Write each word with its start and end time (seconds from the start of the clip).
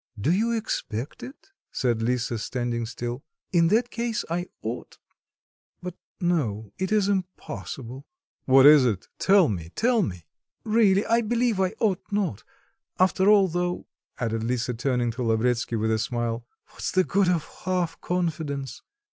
"Do 0.19 0.31
you 0.33 0.51
expect 0.51 1.21
it?" 1.21 1.51
said 1.71 2.01
Lisa, 2.01 2.39
standing 2.39 2.87
still. 2.87 3.23
"In 3.53 3.67
that 3.67 3.91
case 3.91 4.25
I 4.31 4.47
ought 4.63 4.97
but 5.79 5.93
no! 6.19 6.73
It 6.79 6.91
is 6.91 7.07
impossible." 7.07 8.07
"What 8.45 8.65
is 8.65 8.83
it? 8.83 9.09
Tell 9.19 9.47
me, 9.47 9.69
tell 9.75 10.01
me." 10.01 10.25
"Really, 10.63 11.05
I 11.05 11.21
believe 11.21 11.59
I 11.59 11.75
ought 11.79 12.01
not 12.09 12.43
after 12.97 13.29
all, 13.29 13.47
though," 13.47 13.85
added 14.19 14.43
Lisa, 14.43 14.73
turning 14.73 15.11
to 15.11 15.21
Lavretsky 15.23 15.75
with 15.75 15.91
a 15.91 15.99
smile, 15.99 16.47
"what's 16.69 16.89
the 16.89 17.03
good 17.03 17.29
of 17.29 17.45
half 17.65 18.01
confidence? 18.01 18.81